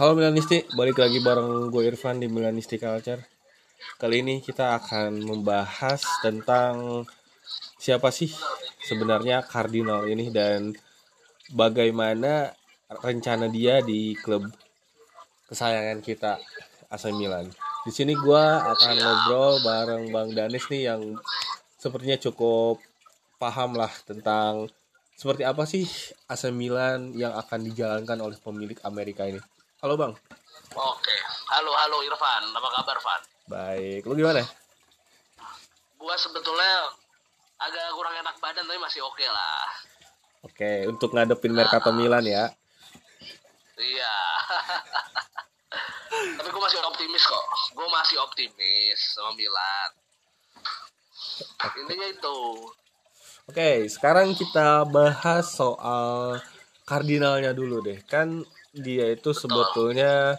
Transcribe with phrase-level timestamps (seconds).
[0.00, 3.20] Halo Milanisti, balik lagi bareng gue Irfan di Milanisti Culture.
[4.00, 7.04] Kali ini kita akan membahas tentang
[7.76, 8.32] siapa sih
[8.80, 10.72] sebenarnya kardinal ini dan
[11.52, 12.48] bagaimana
[12.88, 14.48] rencana dia di klub
[15.52, 16.40] kesayangan kita
[16.88, 17.52] AC Milan.
[17.84, 21.20] Di sini gue akan ngobrol bareng Bang Danis nih yang
[21.76, 22.80] sepertinya cukup
[23.36, 24.64] paham lah tentang
[25.12, 25.84] seperti apa sih
[26.24, 29.59] AC Milan yang akan dijalankan oleh pemilik Amerika ini?
[29.80, 30.12] Halo Bang.
[30.76, 31.16] Oke,
[31.56, 33.22] halo halo Irfan, apa kabar Van?
[33.48, 34.44] Baik, lu gimana?
[35.96, 36.92] Gua sebetulnya
[37.56, 39.64] agak kurang enak badan tapi masih oke lah.
[40.44, 42.52] Oke, untuk ngadepin Mercato Milan ya.
[43.80, 44.16] Iya.
[46.36, 47.46] tapi gue masih optimis kok.
[47.72, 49.90] Gue masih optimis sama Milan.
[51.80, 52.38] Intinya itu.
[53.48, 56.36] Oke, sekarang kita bahas soal
[56.84, 57.96] kardinalnya dulu deh.
[58.04, 60.38] Kan dia itu sebetulnya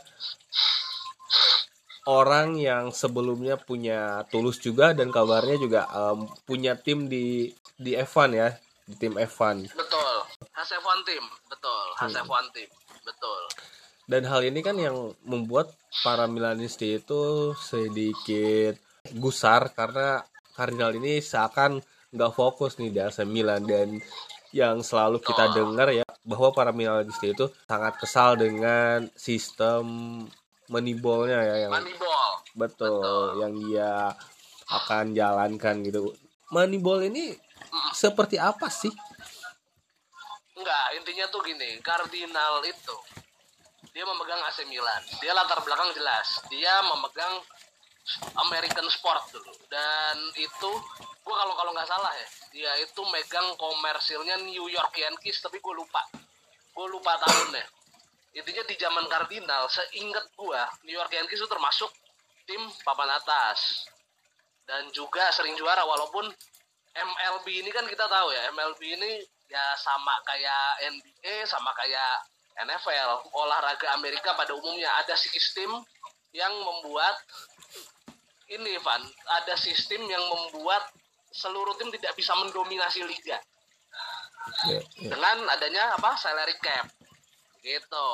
[2.10, 8.30] orang yang sebelumnya punya tulus juga dan kabarnya juga em, punya tim di di F1
[8.34, 8.50] ya,
[8.86, 9.74] di tim F1.
[9.74, 10.16] Betul.
[10.54, 11.86] Hasefon tim, betul.
[11.98, 12.70] Hasefon tim,
[13.02, 13.42] betul.
[14.06, 15.74] Dan hal ini kan yang membuat
[16.06, 18.78] para Milanisti itu sedikit
[19.18, 20.22] gusar karena
[20.54, 21.80] Kardinal ini seakan
[22.12, 23.98] nggak fokus nih di AC Milan dan
[24.52, 29.84] yang selalu kita dengar ya bahwa para Milanisti itu sangat kesal dengan sistem
[30.72, 32.32] Moneyball-nya ya yang Moneyball.
[32.56, 34.16] betul yang dia
[34.72, 36.16] akan jalankan gitu.
[36.54, 37.36] Moneyball ini
[37.92, 38.92] seperti apa sih?
[40.56, 42.96] Enggak, intinya tuh gini, Cardinal itu
[43.92, 45.04] dia memegang AC Milan.
[45.20, 46.40] Dia latar belakang jelas.
[46.48, 47.44] Dia memegang
[48.48, 49.54] American Sport dulu.
[49.70, 50.72] Dan itu
[51.22, 55.74] gua kalau kalau nggak salah ya, dia itu megang komersilnya New York Yankees tapi gue
[55.76, 56.02] lupa.
[56.72, 57.66] Gue lupa tahunnya.
[58.32, 61.92] Intinya di zaman Cardinal, seingat gua, New York Yankees itu termasuk
[62.48, 63.88] tim papan atas.
[64.64, 66.32] Dan juga sering juara walaupun
[66.92, 69.12] MLB ini kan kita tahu ya, MLB ini
[69.52, 70.64] ya sama kayak
[70.96, 72.24] NBA, sama kayak
[72.64, 75.84] NFL, olahraga Amerika pada umumnya ada sistem
[76.32, 77.20] yang membuat
[78.52, 79.04] ini Van,
[79.42, 80.84] ada sistem yang membuat
[81.32, 83.40] seluruh tim tidak bisa mendominasi liga
[84.66, 85.14] Ya, ya.
[85.14, 86.90] dengan adanya apa salary cap
[87.62, 88.10] gitu.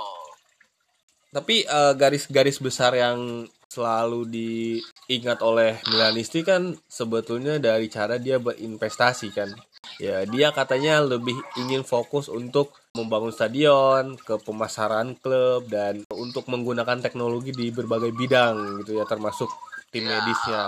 [1.31, 9.27] Tapi eh, garis-garis besar yang selalu diingat oleh Milanisti kan sebetulnya dari cara dia berinvestasi
[9.31, 9.51] kan.
[10.03, 16.99] Ya, dia katanya lebih ingin fokus untuk membangun stadion, ke pemasaran klub dan untuk menggunakan
[16.99, 19.47] teknologi di berbagai bidang gitu ya termasuk
[19.91, 20.63] tim Ya, medisnya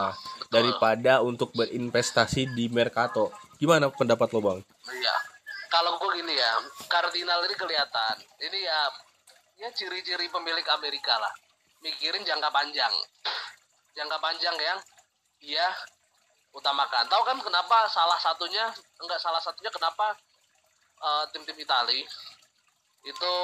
[0.47, 3.30] daripada untuk berinvestasi di Mercato.
[3.59, 4.59] Gimana pendapat lo, Bang?
[4.88, 5.16] Iya.
[5.69, 6.53] Kalau gue gini ya,
[6.90, 8.16] Cardinal ini kelihatan.
[8.41, 8.79] Ini ya,
[9.62, 11.29] ya ciri-ciri pemilik Amerika lah.
[11.85, 12.90] Mikirin jangka panjang.
[13.94, 14.79] Jangka panjang yang
[15.38, 15.68] dia
[16.56, 17.06] utamakan.
[17.06, 18.66] Tahu kan kenapa salah satunya,
[18.97, 20.18] enggak salah satunya kenapa
[21.00, 22.02] eh, tim-tim Itali
[23.06, 23.35] itu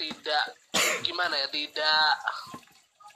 [0.00, 0.44] tidak
[1.04, 2.08] gimana ya, tidak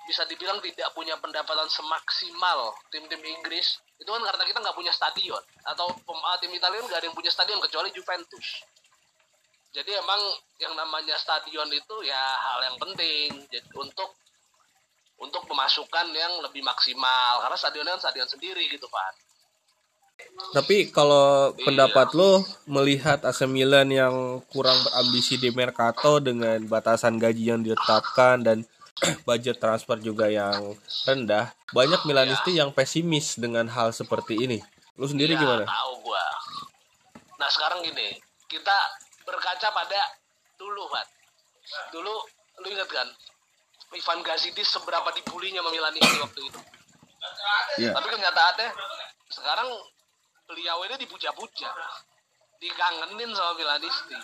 [0.09, 3.77] bisa dibilang tidak punya pendapatan semaksimal tim-tim Inggris.
[4.01, 5.45] Itu kan karena kita nggak punya stadion.
[5.69, 5.85] Atau
[6.25, 8.65] ah, tim Italia nggak ada yang punya stadion kecuali Juventus.
[9.77, 10.17] Jadi emang
[10.57, 13.37] yang namanya stadion itu ya hal yang penting.
[13.53, 14.17] Jadi untuk
[15.21, 17.45] untuk pemasukan yang lebih maksimal.
[17.45, 19.29] Karena stadionnya kan stadion sendiri gitu Pak
[20.51, 21.63] Tapi kalau Iya.
[21.63, 28.43] pendapat lo melihat AC Milan yang kurang berambisi di Mercato dengan batasan gaji yang ditetapkan
[28.43, 28.67] dan
[29.29, 30.75] budget transfer juga yang
[31.07, 34.59] rendah, banyak Milanisti yang pesimis dengan hal seperti ini.
[34.99, 35.63] Lu sendiri Ya, gimana?
[35.63, 36.25] tahu gua
[37.39, 38.19] nah sekarang gini
[38.51, 38.75] kita
[39.23, 40.01] berkaca pada
[40.59, 41.07] dulu Pak
[41.95, 42.11] dulu
[42.59, 43.07] lu ingat kan
[43.95, 46.61] Ivan Gazidis seberapa dibulinya sama Milanisti waktu itu
[47.79, 47.95] Iya.
[47.95, 48.69] Tapi kenyataannya
[49.31, 49.69] sekarang
[50.47, 51.71] beliau ini dipuja-puja,
[52.59, 54.19] dikangenin sama Milanisti.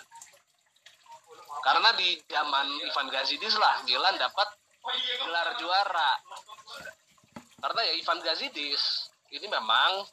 [1.63, 4.47] Karena di zaman Ivan Gazidis lah Milan dapat
[5.25, 6.11] gelar juara.
[7.65, 10.05] Karena ya Ivan Gazidis ini memang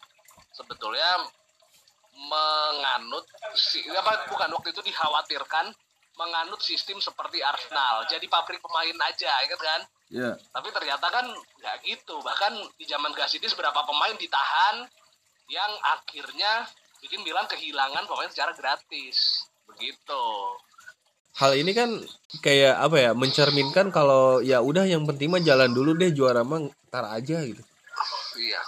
[0.55, 1.27] sebetulnya
[2.11, 5.71] menganut si apa bukan waktu itu dikhawatirkan
[6.19, 8.03] menganut sistem seperti Arsenal.
[8.07, 9.81] Jadi pabrik pemain aja, ingat kan?
[10.11, 10.35] Iya.
[10.51, 14.83] tapi ternyata kan nggak gitu bahkan di zaman Gasidis beberapa pemain ditahan
[15.47, 16.67] yang akhirnya
[16.99, 20.27] bikin Milan kehilangan pemain secara gratis begitu
[21.39, 21.89] Hal ini kan
[22.43, 23.11] kayak apa ya?
[23.15, 27.63] Mencerminkan kalau ya udah yang penting mah jalan dulu deh juara mah ntar aja gitu.
[28.35, 28.59] iya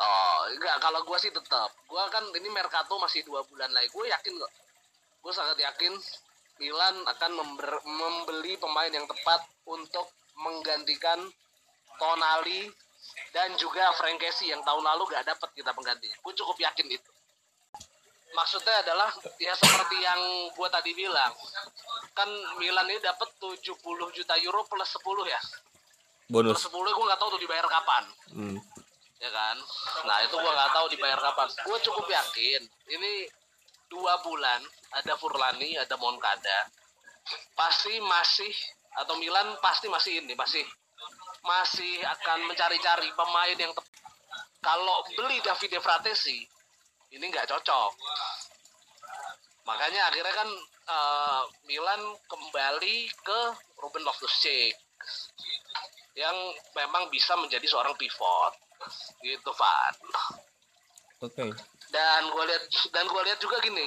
[0.00, 4.08] oh enggak kalau gue sih tetap gue kan ini Mercato masih dua bulan lagi gue
[4.08, 4.52] yakin kok
[5.20, 5.92] gue sangat yakin
[6.56, 7.32] Milan akan
[7.84, 10.08] membeli pemain yang tepat untuk
[10.40, 11.20] menggantikan
[12.00, 12.72] Tonali
[13.36, 16.06] dan juga Frankesi yang tahun lalu gak dapat kita pengganti.
[16.22, 17.11] Gue cukup yakin itu.
[18.32, 20.20] Maksudnya adalah ya seperti yang
[20.52, 21.32] gue tadi bilang,
[22.16, 23.60] kan Milan ini dapat 70
[24.16, 25.40] juta euro plus 10 ya.
[26.32, 28.04] Plus bonus 10 gue nggak tahu tuh dibayar kapan.
[28.32, 28.58] Hmm.
[29.22, 29.54] ya kan?
[30.02, 31.46] Nah itu gua nggak tahu dibayar kapan.
[31.62, 33.30] Gue cukup yakin ini
[33.92, 34.64] dua bulan
[34.96, 36.58] ada Furlani ada Moncada
[37.52, 38.52] pasti masih
[38.96, 40.64] atau Milan pasti masih ini masih
[41.44, 43.92] masih akan mencari-cari pemain yang tepat
[44.64, 46.48] kalau beli Davide Fratesi
[47.12, 47.92] ini nggak cocok.
[49.68, 50.48] Makanya akhirnya kan
[50.88, 53.40] eh, Milan kembali ke
[53.78, 54.74] Ruben Loftus-Cheek
[56.18, 56.36] yang
[56.76, 58.54] memang bisa menjadi seorang pivot.
[59.22, 59.96] Gitu Van.
[61.22, 61.44] Oke.
[61.92, 63.86] Dan gue lihat dan gue lihat juga gini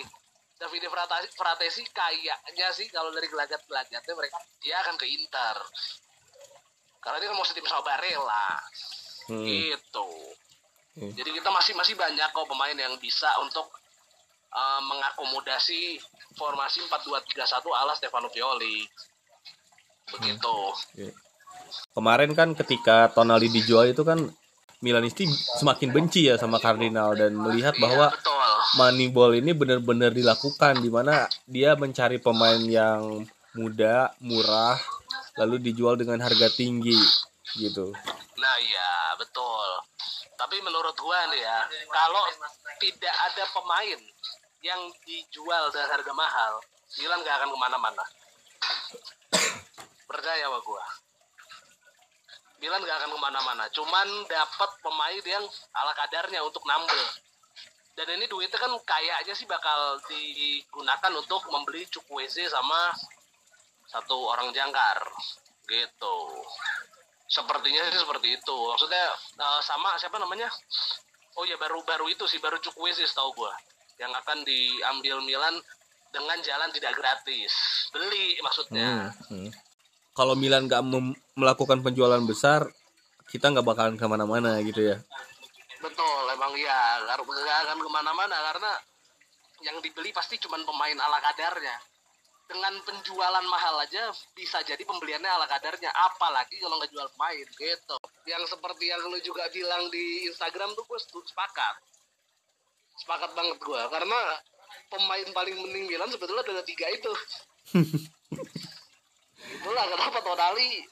[0.56, 0.88] Davide
[1.36, 5.56] Fratesi kayaknya sih kalau dari gelagat-gelagatnya mereka dia akan ke Inter.
[7.04, 8.62] Karena dia kan mau setim sama Barella.
[9.26, 9.42] Hmm.
[9.42, 10.15] gitu
[10.96, 11.12] Hmm.
[11.12, 13.68] jadi kita masih masih banyak kok pemain yang bisa untuk
[14.56, 16.00] uh, mengakomodasi
[16.40, 18.88] formasi 4-2-3-1 ala Stefano Pioli
[20.16, 20.56] begitu
[20.96, 21.12] Iya.
[21.96, 24.22] Kemarin kan ketika Tonali dijual itu kan
[24.84, 25.26] Milanisti
[25.58, 28.36] semakin benci ya sama Cardinal dan melihat bahwa Iya, betul
[28.76, 33.24] Moneyball ini benar-benar dilakukan di mana dia mencari pemain yang
[33.56, 34.76] muda, murah,
[35.40, 37.00] lalu dijual dengan harga tinggi
[37.56, 37.96] gitu.
[38.36, 39.68] Nah iya betul.
[40.36, 42.24] Tapi menurut gua nih ya, kalau
[42.80, 44.00] tidak ada pemain
[44.60, 46.54] yang dijual dengan harga mahal,
[47.00, 48.04] Milan gak akan ke mana-mana.
[50.06, 50.84] Percaya sama gua.
[52.60, 53.64] Milan gak akan ke mana-mana.
[53.72, 55.46] Cuman dapat pemain yang
[55.76, 57.04] ala kadarnya untuk nambel.
[57.96, 62.92] Dan ini duitnya kan kayaknya sih bakal digunakan untuk membeli Chukwueze sama
[63.88, 65.00] satu orang jangkar
[65.64, 66.18] gitu
[67.26, 68.58] sepertinya sih seperti itu.
[68.72, 69.06] Maksudnya
[69.42, 70.50] eh, sama siapa namanya?
[71.36, 73.54] Oh ya baru baru itu sih baru Chukwueze setahu gua.
[74.00, 75.56] Yang akan diambil Milan
[76.12, 77.52] dengan jalan tidak gratis.
[77.92, 79.12] Beli maksudnya.
[79.28, 79.50] Hmm, hmm.
[80.16, 80.84] Kalau Milan nggak
[81.36, 82.72] melakukan penjualan besar,
[83.28, 84.98] kita nggak bakalan ke mana-mana gitu ya.
[85.84, 87.20] betul emang ya nggak
[87.70, 88.72] akan ke mana-mana karena
[89.62, 91.78] yang dibeli pasti cuman pemain ala kadarnya
[92.46, 95.90] dengan penjualan mahal aja bisa jadi pembeliannya ala kadarnya.
[95.94, 97.98] Apalagi kalau nggak jual pemain gitu.
[98.30, 101.76] Yang seperti yang lu juga bilang di Instagram tuh gue sepakat.
[103.02, 104.20] Sepakat banget gue karena
[104.90, 107.12] pemain paling penting Milan sebetulnya ada tiga itu.
[109.56, 110.86] Itulah kenapa Tonali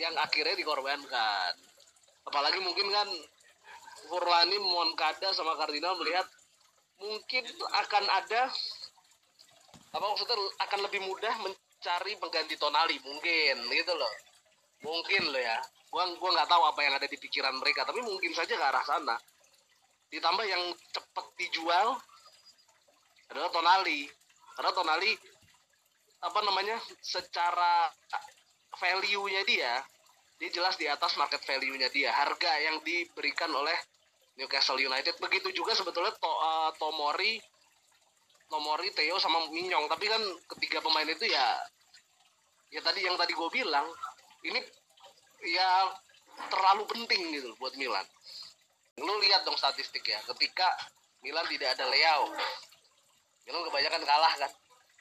[0.00, 1.52] yang akhirnya dikorbankan.
[2.24, 3.08] Apalagi mungkin kan
[4.08, 6.26] Furlani, Moncada sama Cardinal melihat
[7.00, 7.44] mungkin
[7.84, 8.48] akan ada
[9.94, 10.34] apa maksudnya
[10.66, 12.98] akan lebih mudah mencari pengganti Tonali?
[12.98, 14.14] Mungkin gitu loh.
[14.82, 15.58] Mungkin loh ya.
[15.94, 18.82] Gua gua nggak tahu apa yang ada di pikiran mereka tapi mungkin saja ke arah
[18.82, 19.14] sana.
[20.10, 21.94] Ditambah yang cepet dijual
[23.30, 24.10] adalah Tonali.
[24.58, 25.12] Karena Tonali
[26.26, 27.86] apa namanya secara
[28.74, 29.78] value-nya dia
[30.34, 32.10] dia jelas di atas market value-nya dia.
[32.10, 33.78] Harga yang diberikan oleh
[34.34, 35.14] Newcastle United.
[35.22, 37.38] Begitu juga sebetulnya to, eh, Tomori
[38.48, 39.86] Tomori Theo sama Minyong.
[39.88, 40.22] Tapi kan
[40.56, 41.58] ketiga pemain itu ya
[42.74, 43.86] ya tadi yang tadi gue bilang
[44.42, 44.58] ini
[45.46, 45.94] ya
[46.50, 48.04] terlalu penting gitu buat Milan.
[48.98, 50.66] Lu lihat dong statistik ya ketika
[51.22, 52.34] Milan tidak ada Leo
[53.44, 54.52] Milan kebanyakan kalah kan.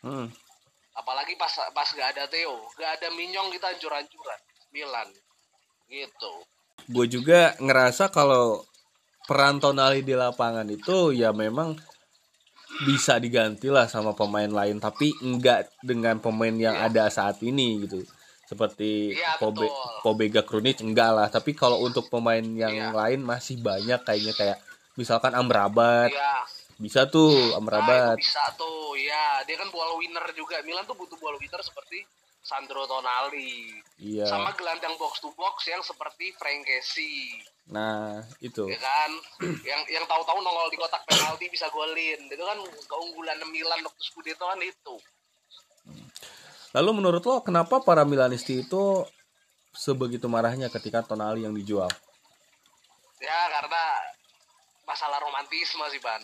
[0.04, 0.28] Hmm.
[0.94, 2.70] apalagi pas pas gak ada Theo.
[2.78, 4.40] Gak ada Minyong kita hancur-hancuran.
[4.74, 5.08] Milan
[5.88, 6.34] gitu.
[6.90, 8.66] Gue juga ngerasa kalau
[9.30, 11.78] peran Tonali di lapangan itu ya memang
[12.82, 16.90] bisa diganti lah sama pemain lain tapi enggak dengan pemain yang Iya.
[16.90, 18.02] ada saat ini gitu.
[18.44, 20.02] Seperti Iya, Pobe, betul.
[20.04, 21.28] Pobega Krunic enggak lah.
[21.30, 22.90] Tapi kalau untuk pemain yang Iya.
[22.92, 24.58] lain masih banyak kayaknya kayak
[24.94, 26.10] misalkan Amrabat.
[26.10, 28.18] Ya bisa tuh nah, Amrabat.
[28.18, 28.98] itu bisa tuh.
[28.98, 30.60] Ya dia kan ball winner juga.
[30.66, 32.04] Milan tuh butuh ball winner seperti
[32.44, 33.72] Sandro Tonali.
[34.04, 34.28] Iya.
[34.28, 38.68] Sama gelandang box to box yang seperti Frank Kessie nah itu.
[38.68, 39.12] Ya kan?
[39.72, 42.20] Yang yang tahu-tahu nongol di kotak penalti bisa golin.
[42.28, 42.60] Itu kan
[42.92, 44.96] keunggulan Milan waktu Scudetto kan itu.
[46.76, 49.08] Lalu menurut lo kenapa para Milanisti itu
[49.72, 51.88] sebegitu marahnya ketika Tonali yang dijual?
[53.24, 53.86] Ya karena
[54.84, 56.20] masalah romantisme sih ban.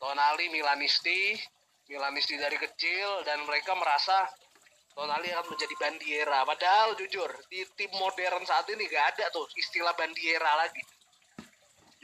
[0.00, 1.36] Tonali Milanisti
[1.90, 4.24] Milanisti dari kecil dan mereka merasa
[4.92, 6.44] Tonali akan menjadi bandiera.
[6.44, 10.82] Padahal jujur di tim modern saat ini gak ada tuh istilah bandiera lagi.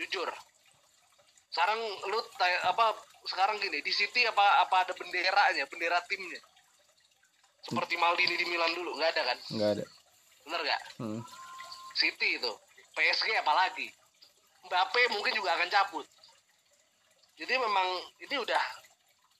[0.00, 0.28] Jujur.
[1.52, 2.96] Sekarang lu tanya- apa
[3.28, 6.40] sekarang gini di City apa apa ada benderanya bendera timnya?
[7.64, 9.38] Seperti Maldini di Milan dulu nggak ada kan?
[9.52, 9.84] Nggak ada.
[10.46, 10.82] Bener nggak?
[11.02, 11.20] Hmm.
[11.98, 12.52] City itu.
[12.94, 13.88] PSG apalagi?
[14.64, 16.06] Mbappe mungkin juga akan cabut.
[17.36, 17.88] Jadi memang
[18.22, 18.62] ini udah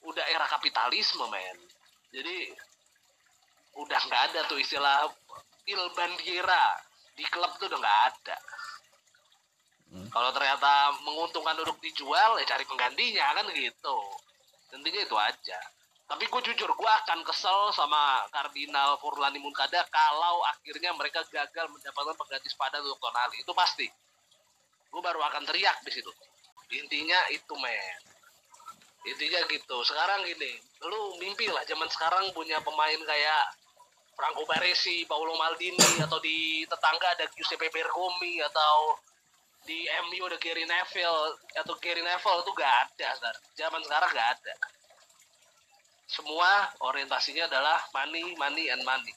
[0.05, 1.59] udah era kapitalisme men.
[2.12, 2.50] Jadi
[3.76, 5.10] udah nggak ada tuh istilah
[5.68, 6.78] il bandiera.
[7.18, 8.37] Di klub tuh udah nggak ada.
[9.88, 13.98] Kalau ternyata menguntungkan duduk dijual ya cari penggantinya kan gitu.
[14.76, 15.58] Intinya itu aja.
[16.08, 22.16] Tapi gue jujur gue akan kesel sama Kardinal Furlani Munkada kalau akhirnya mereka gagal mendapatkan
[22.16, 23.40] pengganti sepadan untuk Tonali.
[23.40, 23.88] Itu pasti.
[24.88, 26.08] Gue baru akan teriak di situ.
[26.72, 28.17] Intinya itu men
[29.14, 30.52] intinya gitu sekarang gini
[30.84, 33.44] lu mimpi lah zaman sekarang punya pemain kayak
[34.18, 38.98] Franco Baresi, Paulo Maldini atau di tetangga ada Giuseppe Bergomi atau
[39.62, 43.42] di MU ada Gary Neville atau Gary Neville itu gak ada sekarang.
[43.54, 44.54] Zaman sekarang gak ada.
[46.10, 46.50] Semua
[46.82, 49.14] orientasinya adalah money, money, and money.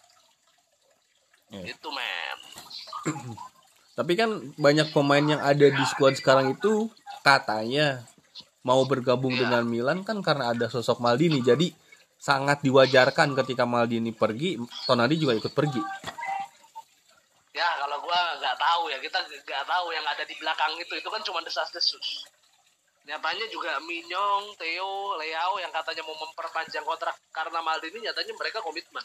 [1.50, 1.74] Ya.
[1.74, 2.38] Itu men.
[3.98, 6.94] Tapi kan banyak pemain yang ada di skuad sekarang itu
[7.26, 8.06] katanya
[8.62, 9.48] mau bergabung Iya.
[9.48, 11.42] dengan Milan kan karena ada sosok Maldini.
[11.42, 11.74] Jadi
[12.22, 15.82] sangat diwajarkan ketika Maldini pergi, Tonali juga ikut pergi.
[17.52, 21.10] Ya kalau gua nggak tahu ya kita nggak tahu yang ada di belakang itu itu
[21.10, 22.26] kan cuma desas-desus.
[23.02, 29.04] Nyatanya juga Minyong, Theo, Leao yang katanya mau memperpanjang kontrak karena Maldini nyatanya mereka komitmen.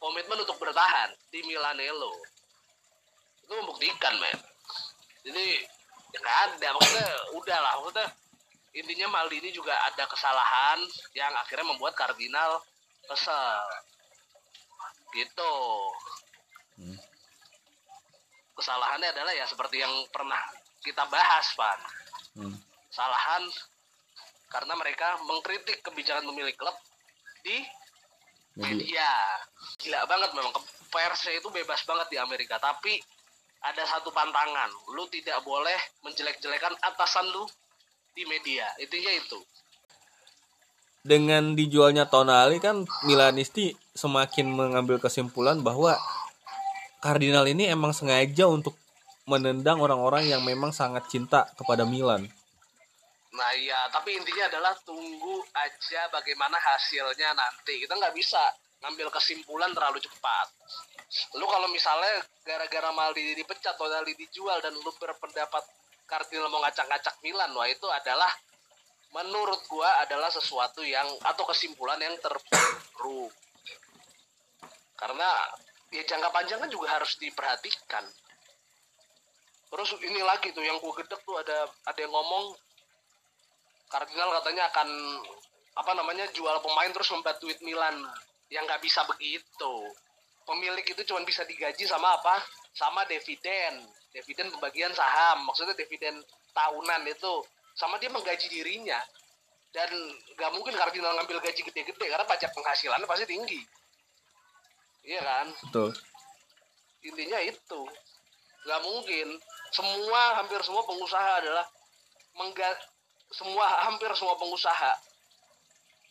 [0.00, 2.12] Komitmen untuk bertahan di Milanello.
[3.44, 4.38] Itu membuktikan, men.
[5.28, 5.60] Jadi
[6.12, 8.08] ya nggak ada maksudnya udah lah maksudnya
[8.74, 10.82] intinya Maldini juga ada kesalahan
[11.14, 12.58] yang akhirnya membuat Kardinal
[13.06, 13.62] kesel.
[15.14, 15.54] Gitu.
[18.54, 20.38] Kesalahannya adalah ya seperti yang pernah
[20.82, 21.80] kita bahas Pan
[22.34, 22.50] Hmm.
[22.90, 23.46] kesalahan
[24.50, 26.74] karena mereka mengkritik kebijakan pemilik klub
[27.46, 27.62] di
[28.54, 29.10] Media.
[29.82, 30.54] gila banget memang.
[30.54, 32.62] Ke- persnya itu bebas banget di Amerika.
[32.62, 33.02] Tapi
[33.66, 34.70] ada satu pantangan.
[34.94, 35.74] Lu tidak boleh
[36.06, 37.42] menjelek-jelekan atasan lu
[38.14, 39.40] di media intinya itu
[41.04, 46.00] Dengan dijualnya Tonali kan Milanisti semakin mengambil kesimpulan bahwa
[47.04, 48.72] Kardinal ini emang sengaja untuk
[49.28, 52.24] menendang orang-orang yang memang sangat cinta kepada Milan.
[53.34, 57.84] Nah iya, tapi intinya adalah tunggu aja bagaimana hasilnya nanti.
[57.84, 58.40] Kita nggak bisa
[58.84, 60.48] ngambil kesimpulan terlalu cepat.
[61.36, 65.64] Lu kalau misalnya gara-gara Maldini dipecat, Tonali dijual, dan lu berpendapat
[66.04, 68.28] Cardinal mau ngacak-ngacak Milan, wah itu adalah
[69.14, 73.32] menurut gua adalah sesuatu yang atau kesimpulan yang terburuk.
[74.94, 75.28] Karena
[75.94, 78.04] ya jangka panjang kan juga harus diperhatikan.
[79.70, 82.54] Terus ini lagi tuh yang gua gedek tuh ada ada yang ngomong
[83.88, 84.88] Kardinal katanya akan
[85.74, 87.94] apa namanya jual pemain terus membuat duit Milan
[88.50, 89.74] yang nggak bisa begitu
[90.46, 92.38] pemilik itu cuma bisa digaji sama apa
[92.74, 93.86] sama dividen.
[94.10, 95.46] Dividen pembagian saham.
[95.46, 96.20] Maksudnya dividen
[96.54, 97.34] tahunan itu.
[97.74, 98.98] Sama dia menggaji dirinya.
[99.74, 99.90] Dan
[100.38, 102.06] nggak mungkin Kardinal ngambil gaji gede-gede.
[102.06, 103.62] Karena pajak penghasilannya pasti tinggi.
[105.06, 105.46] Iya kan?
[105.70, 105.90] Betul.
[107.04, 107.80] intinya itu.
[108.66, 109.28] Nggak mungkin.
[109.74, 111.66] Semua hampir semua pengusaha adalah
[112.38, 112.70] mengga
[113.34, 114.94] semua hampir semua pengusaha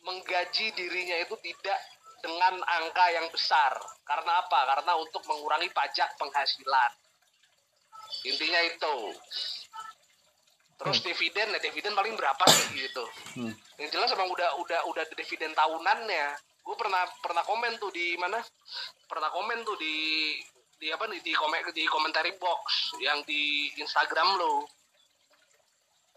[0.04, 1.80] menggaji dirinya itu tidak
[2.24, 3.76] dengan angka yang besar.
[4.08, 4.60] Karena apa?
[4.64, 6.92] Karena untuk mengurangi pajak penghasilan.
[8.24, 8.96] Intinya itu.
[10.74, 13.04] Terus dividen ya dividen paling berapa sih gitu?
[13.38, 13.54] Hmm.
[13.78, 16.26] yang jelas emang udah udah udah dividen tahunannya.
[16.64, 18.40] Gue pernah pernah komen tuh di mana?
[19.06, 19.94] Pernah komen tuh di
[20.80, 21.20] di apa nih?
[21.22, 24.66] Di komen di komentari box yang di Instagram lo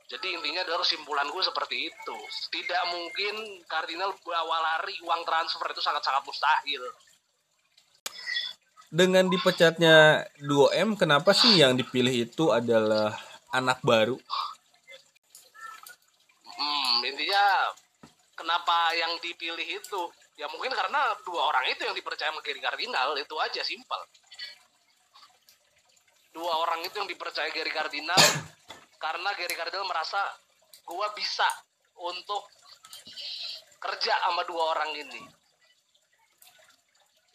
[0.07, 2.17] jadi intinya adalah kesimpulan gue seperti itu.
[2.47, 6.83] Tidak mungkin Cardinal bawa lari uang transfer itu sangat sangat mustahil.
[8.87, 13.19] Dengan dipecatnya 2M, kenapa sih yang dipilih itu adalah
[13.51, 14.15] anak baru?
[16.55, 17.75] hmm, intinya
[18.31, 20.01] kenapa yang dipilih itu?
[20.39, 23.99] Ya mungkin karena dua orang itu yang dipercaya sama Gary Cardinal itu aja simpel.
[26.31, 28.23] Dua orang itu yang dipercaya Gary Cardinal
[28.98, 30.20] karena Gary Cardinal merasa
[30.86, 31.48] gua bisa
[31.98, 32.46] untuk
[33.77, 35.22] kerja sama dua orang ini.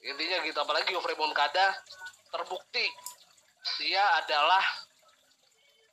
[0.02, 1.78] Intinya gitu apalagi Geoffrey Moncada
[2.34, 2.86] terbukti
[3.78, 4.62] dia adalah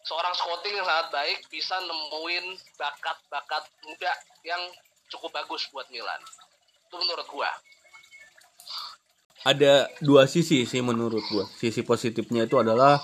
[0.02, 4.62] seorang scouting yang sangat baik bisa nemuin bakat-bakat muda yang
[5.14, 6.18] cukup bagus buat Milan.
[6.90, 7.50] Itu menurut gua.
[9.46, 11.46] Ada dua sisi sih menurut gua.
[11.62, 12.98] Sisi positifnya itu adalah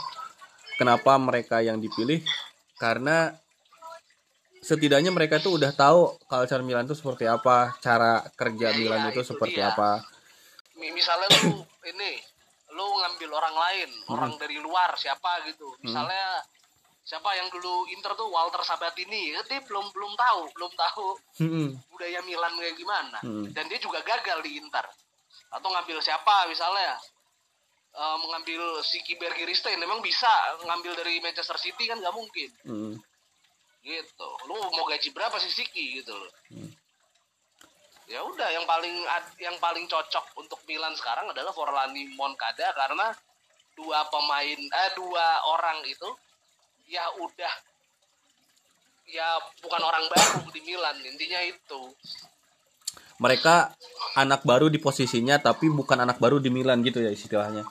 [0.81, 2.25] kenapa mereka yang dipilih
[2.75, 3.31] karena
[4.59, 9.21] setidaknya mereka tuh udah tahu culture Milan itu seperti apa, cara kerja Iya, Milan itu
[9.21, 9.69] itu seperti dia.
[9.69, 10.01] apa.
[10.75, 12.11] mi- misalnya lu ini
[12.69, 16.43] lu ngambil orang lain orang dari luar siapa gitu misalnya
[16.99, 21.69] siapa yang dulu Inter tuh Walter Sabatini ya dia belum belum tahu belum tahu Hmm.
[21.87, 23.47] budaya Milan kayak gimana Hmm.
[23.49, 24.83] dan dia juga gagal di Inter
[25.47, 26.99] atau ngambil siapa misalnya
[27.95, 30.29] eh, mengambil si Kiber Kiristen memang bisa
[30.67, 31.99] ngambil dari Manchester City kan?
[31.99, 32.49] Nggak mungkin.
[32.67, 32.95] Hmm.
[33.85, 34.29] gitu.
[34.49, 36.31] Lu mau gaji berapa sih Siki gitu loh.
[36.49, 36.71] Hmm.
[38.05, 38.93] ya udah yang paling
[39.41, 43.09] yang paling cocok untuk Milan sekarang adalah Forlani Moncada karena
[43.73, 46.05] dua pemain eh dua orang itu
[46.85, 47.53] ya udah
[49.09, 50.97] ya bukan orang baru di Milan.
[51.05, 51.81] Intinya itu.
[53.21, 53.71] Mereka
[54.19, 57.63] anak baru di posisinya tapi bukan anak baru di Milan gitu ya istilahnya.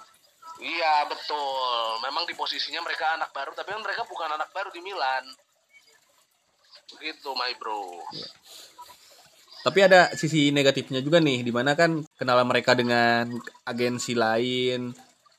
[0.65, 2.01] Iya betul.
[2.01, 5.25] Memang di posisinya mereka anak baru tapi kan mereka bukan anak baru di Milan.
[6.97, 8.01] Begitu my bro.
[9.65, 13.33] Tapi ada sisi negatifnya juga nih, di mana kan kenalan mereka dengan
[13.65, 14.93] agensi lain,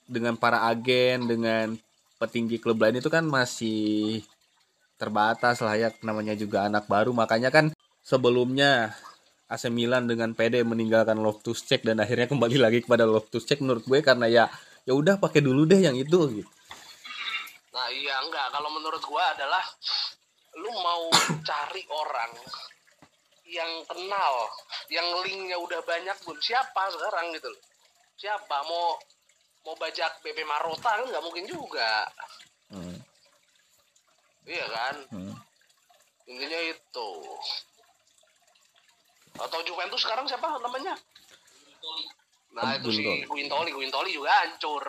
[0.09, 1.77] dengan para agen, dengan
[2.17, 4.25] petinggi klub lain itu kan masih
[4.97, 7.13] terbatas lah ya, namanya juga anak baru.
[7.13, 7.69] Makanya kan
[8.01, 8.97] sebelumnya
[9.45, 13.85] AC Milan dengan PD meninggalkan Loftus Cheek dan akhirnya kembali lagi kepada Loftus Cheek menurut
[13.85, 14.45] gue karena ya
[14.85, 16.51] ya udah pakai dulu deh yang itu gitu.
[17.73, 19.65] Nah iya enggak kalau menurut gua adalah
[20.55, 21.09] lu mau
[21.49, 22.31] cari orang
[23.45, 24.33] yang kenal,
[24.89, 27.61] yang linknya udah banyak pun siapa sekarang gitu loh.
[28.17, 28.97] Siapa mau
[29.65, 32.05] mau bajak BP Marota kan nggak mungkin juga.
[32.69, 32.97] Hmm,
[34.45, 34.95] Iya kan?
[35.13, 35.33] hmm.
[36.29, 37.09] Intinya itu.
[39.37, 40.97] Atau Juventus sekarang siapa namanya?
[42.55, 43.71] Nah itu si Guintoli.
[43.75, 44.83] Guintoli, juga hancur.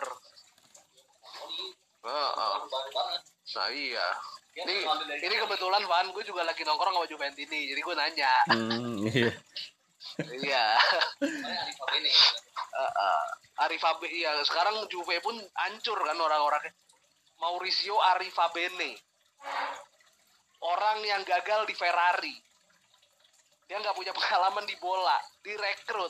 [2.07, 2.55] Heeh.
[3.55, 4.07] Nah iya.
[4.57, 4.75] Ini,
[5.21, 8.33] ini kebetulan Van, gue juga lagi nongkrong sama Juventini, jadi gue nanya.
[8.49, 9.29] Hmm, iya.
[10.33, 10.65] iya.
[12.73, 13.21] Heeh.
[13.61, 14.31] Arifabene, iya.
[14.41, 16.73] Sekarang Juve pun hancur kan orang-orangnya.
[17.37, 18.97] Mauricio Arifabene.
[20.57, 22.33] Orang yang gagal di Ferrari.
[23.69, 26.09] Dia nggak punya pengalaman di bola, direkrut.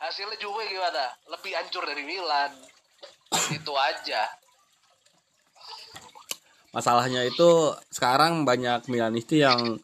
[0.00, 1.12] Hasilnya Juve gimana?
[1.28, 2.56] Lebih hancur dari Milan.
[3.52, 4.24] Itu aja.
[6.72, 9.76] Masalahnya itu sekarang banyak Milanisti yang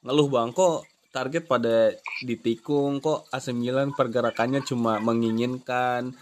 [0.00, 1.92] ngeluh bang kok target pada
[2.22, 6.14] ditikung kok AC Milan pergerakannya cuma menginginkan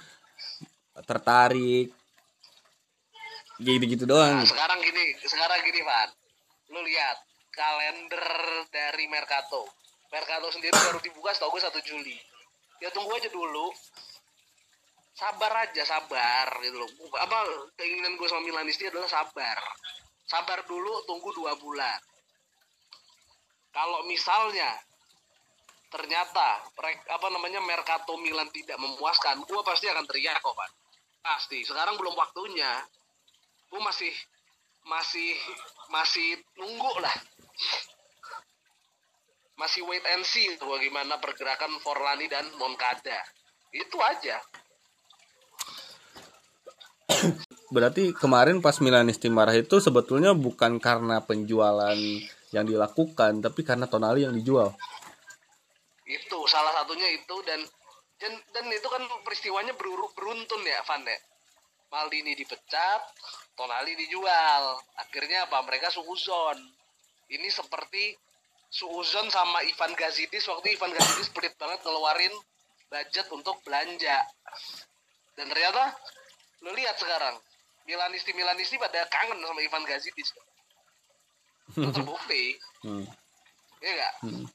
[1.06, 1.94] tertarik
[3.62, 4.42] gitu-gitu doang.
[4.42, 6.08] Nah, sekarang gini, sekarang gini, Van.
[6.74, 7.22] Lu lihat
[7.54, 8.26] kalender
[8.70, 9.66] dari Mercato.
[10.08, 12.16] Mercato sendiri baru dibuka setahu gue 1 Juli.
[12.78, 13.70] Ya tunggu aja dulu.
[15.18, 16.90] Sabar aja, sabar gitu loh.
[17.18, 17.42] Apa
[17.74, 19.58] keinginan gue sama Milanisti adalah sabar.
[20.30, 21.98] Sabar dulu, tunggu dua bulan.
[23.74, 24.78] Kalau misalnya
[25.90, 26.62] ternyata
[27.10, 30.70] apa namanya Mercato Milan tidak memuaskan, gue pasti akan teriak kok, Pak.
[31.18, 31.66] Pasti.
[31.66, 32.78] Sekarang belum waktunya
[33.68, 34.12] gue masih
[34.88, 35.36] masih
[35.92, 37.12] masih nunggu lah
[39.58, 43.18] masih wait and see bagaimana pergerakan Forlani dan Moncada.
[43.74, 44.38] Itu aja.
[47.74, 51.98] Berarti kemarin pas Milanisti marah itu sebetulnya bukan karena penjualan
[52.54, 54.72] yang dilakukan tapi karena Tonali yang dijual.
[56.08, 57.36] itu salah satunya itu.
[57.44, 57.60] Dan
[58.16, 61.18] dan, dan itu kan peristiwanya beruntun ya Van ya.
[61.92, 63.02] Maldini dipecat
[63.52, 64.80] Tonali dijual.
[64.96, 65.60] Akhirnya apa?
[65.66, 66.56] Mereka suuzon.
[67.28, 68.16] Ini seperti
[68.68, 72.34] suuzon sama Ivan Gazidis waktu Ivan Gazidis pelit banget ngeluarin
[72.88, 74.24] budget untuk belanja
[75.36, 75.96] dan ternyata
[76.64, 77.36] lo lihat sekarang
[77.88, 80.28] Milanisti Milanisti pada kangen sama Ivan Gazidis
[81.76, 83.02] itu terbukti Hmm.
[83.82, 84.14] Iya nggak?
[84.22, 84.46] Hmm.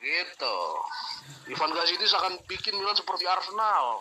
[0.00, 0.56] Gitu.
[1.50, 4.00] Ivan Gazidis akan bikin Milan seperti Arsenal.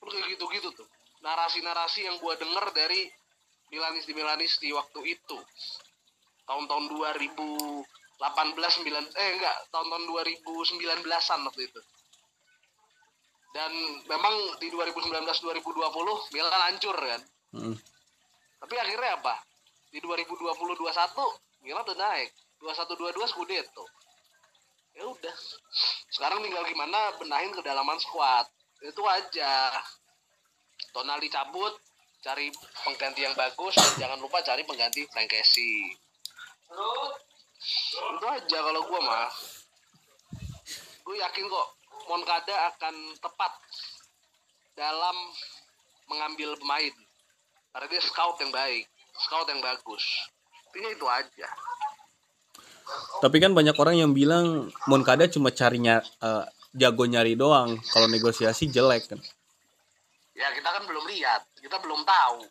[0.00, 0.88] Kan kayak gitu-gitu tuh.
[1.20, 3.10] Narasi-narasi yang gua denger dari
[3.74, 5.38] Milanisti Milanisti waktu itu.
[6.50, 7.86] Tahun-tahun 2018
[8.18, 11.80] 9 eh enggak, tahun-tahun 2019-an waktu itu.
[13.54, 13.70] Dan
[14.10, 17.22] memang di 2019 2020 Milan hancur kan.
[17.54, 17.78] Hmm.
[18.66, 19.38] Tapi akhirnya apa?
[19.94, 22.34] Di 2020 21 Milan udah naik.
[22.58, 23.86] 21 22 Scudetto.
[24.98, 25.36] Ya udah.
[26.10, 28.50] Sekarang tinggal gimana benahin kedalaman squad.
[28.82, 29.70] Itu aja.
[30.90, 31.78] Tonali cabut,
[32.20, 32.50] cari
[32.84, 35.94] pengganti yang bagus dan jangan lupa cari pengganti Frank Casey.
[36.70, 39.28] Itu aja kalau gua mah.
[41.04, 41.68] Gue yakin kok
[42.06, 43.52] Moncada akan tepat
[44.78, 45.16] dalam
[46.06, 46.94] mengambil pemain.
[47.70, 48.86] Karena dia scout yang baik,
[49.26, 50.04] scout yang bagus.
[50.70, 51.48] Intinya itu aja.
[53.22, 58.70] Tapi kan banyak orang yang bilang Moncada cuma carinya eh, jago nyari doang kalau negosiasi
[58.70, 59.20] jelek kan
[60.38, 62.46] ya kita kan belum lihat kita belum tahu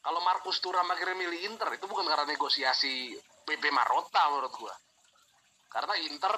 [0.00, 3.12] kalau Markus Thuram akhirnya milih Inter itu bukan karena negosiasi
[3.44, 4.74] PP Marota menurut gua.
[5.70, 6.34] Karena Inter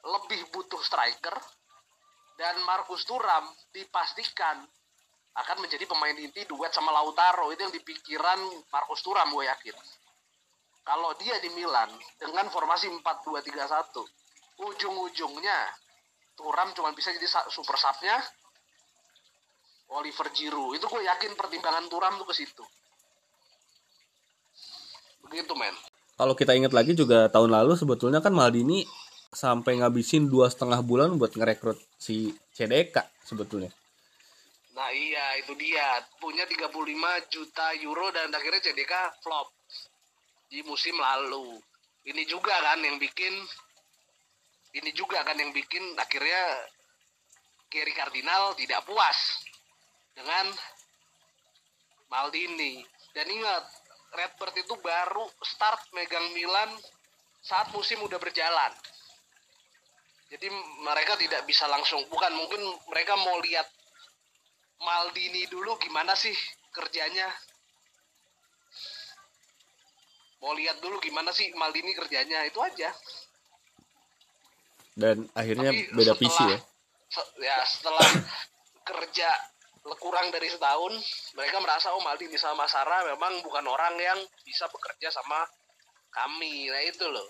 [0.00, 1.36] lebih butuh striker
[2.38, 4.64] dan Markus Thuram dipastikan
[5.30, 7.52] akan menjadi pemain inti duet sama Lautaro.
[7.52, 8.38] Itu yang dipikiran
[8.72, 9.76] Markus Thuram gue yakin.
[10.80, 14.20] Kalau dia di Milan dengan formasi 4-2-3-1
[14.60, 15.58] ujung-ujungnya
[16.36, 18.16] Thuram cuma bisa jadi super subnya
[19.90, 20.78] Oliver Giroud.
[20.78, 22.64] Itu gue yakin pertimbangan Thuram tuh ke situ.
[25.26, 25.74] Begitu men.
[26.14, 28.84] Kalau kita ingat lagi juga tahun lalu sebetulnya kan Maldini
[29.30, 33.70] sampai ngabisin dua setengah bulan buat ngerekrut si CDK sebetulnya.
[34.74, 36.02] Nah iya itu dia.
[36.18, 36.70] Punya 35
[37.30, 39.48] juta euro dan akhirnya CDK flop
[40.50, 41.56] di musim lalu.
[42.04, 43.32] Ini juga kan yang bikin
[44.70, 46.42] ini juga kan yang bikin akhirnya
[47.70, 49.49] Kerry Cardinal tidak puas
[50.20, 50.46] dengan
[52.12, 52.84] Maldini.
[53.16, 53.64] Dan ingat
[54.12, 56.68] Redbird itu baru start megang Milan
[57.40, 58.72] saat musim udah berjalan.
[60.30, 60.46] Jadi
[60.84, 62.60] mereka tidak bisa langsung bukan mungkin
[62.92, 63.66] mereka mau lihat
[64.80, 66.36] Maldini dulu gimana sih
[66.70, 67.26] kerjanya?
[70.40, 72.94] Mau lihat dulu gimana sih Maldini kerjanya itu aja.
[74.94, 76.58] Dan akhirnya Tapi beda setelah, visi ya.
[77.40, 78.08] ya setelah
[78.86, 79.30] kerja
[80.00, 80.92] kurang dari setahun
[81.32, 85.48] mereka merasa oh Maldini sama Sarah memang bukan orang yang bisa bekerja sama
[86.12, 86.68] kami.
[86.68, 87.24] Nah itu loh.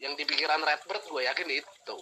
[0.00, 1.96] Yang di pikiran Redbird gue yakin itu.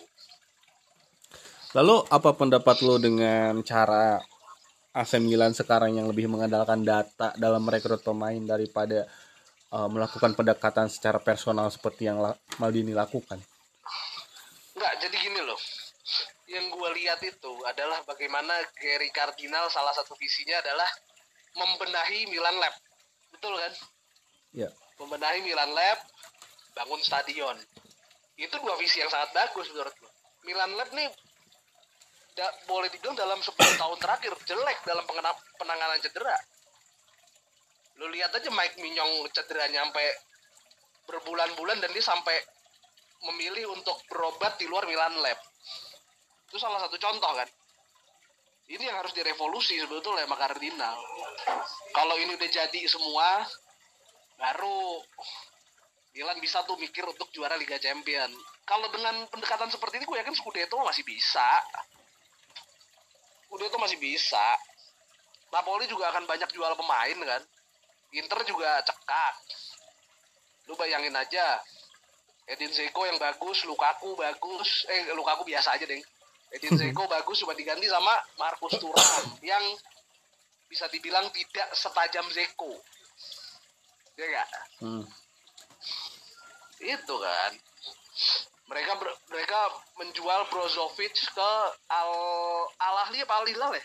[1.75, 4.23] Lalu apa pendapat lo dengan cara
[4.95, 9.11] AC Milan sekarang yang lebih mengandalkan data dalam merekrut pemain daripada
[9.75, 12.23] uh, melakukan pendekatan secara personal seperti yang
[12.63, 13.43] Maldini lakukan?
[14.79, 15.59] Enggak, jadi gini loh
[16.45, 20.89] yang gue lihat itu adalah bagaimana Gary Cardinal salah satu visinya adalah
[21.57, 22.75] membenahi Milan Lab.
[23.33, 23.73] Betul kan?
[24.53, 24.69] Ya.
[25.01, 25.99] Membenahi Milan Lab
[26.77, 27.57] bangun stadion.
[28.37, 30.13] Itu dua visi yang sangat bagus menurut gue
[30.45, 31.09] Milan Lab nih
[32.37, 35.05] da, boleh dibilang dalam 10 tahun terakhir jelek dalam
[35.57, 36.37] penanganan cedera.
[38.03, 40.07] Lu lihat aja Mike Minyong cederanya sampai
[41.09, 42.37] berbulan-bulan dan dia sampai
[43.33, 45.54] memilih untuk berobat di luar Milan Lab
[46.49, 47.49] itu salah satu contoh kan?
[48.65, 50.97] Ini yang harus direvolusi sebetulnya sama Cardinal
[51.93, 53.45] kalau ini udah jadi semua
[54.41, 55.05] baru
[56.15, 58.31] Milan bisa tuh mikir untuk juara Liga Champion.
[58.63, 61.59] Kalau dengan pendekatan seperti ini gue yakin Scudetto masih bisa.
[63.51, 64.55] Scudetto masih bisa.
[65.51, 67.43] Napoli juga akan banyak jual pemain kan?
[68.15, 69.35] Inter juga cekak.
[70.71, 71.59] Lu bayangin aja
[72.47, 75.99] Edin Zeko yang bagus, Lukaku bagus, eh Lukaku biasa aja deh.
[76.55, 79.65] Edin Zeko bagus cuma diganti sama Markus Thuram yang
[80.71, 82.71] bisa dibilang tidak setajam Zeko.
[84.15, 84.49] Ya enggak?
[84.79, 85.05] Hmm.
[86.79, 87.53] Itu kan.
[88.65, 89.61] Mereka ber, mereka
[89.99, 91.51] menjual Brozovic ke
[91.91, 92.11] Al
[92.81, 93.85] Al Ahli apa Al Hilal ya?